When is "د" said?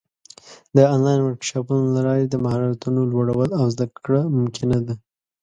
0.75-0.77, 2.27-2.35